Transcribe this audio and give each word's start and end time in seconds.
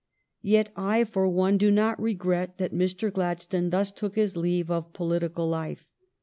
Yet 0.41 0.71
I 0.75 1.03
for 1.03 1.27
one 1.29 1.59
do 1.59 1.69
not 1.69 2.01
regret 2.01 2.57
that 2.57 2.73
Mr. 2.73 3.13
Gladstone 3.13 3.69
thus 3.69 3.91
took 3.91 4.15
his 4.15 4.35
leave 4.35 4.71
of 4.71 4.93
political 4.93 5.47
life. 5.47 5.85